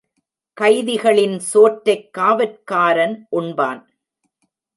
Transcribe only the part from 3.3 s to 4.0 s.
உண்பான்.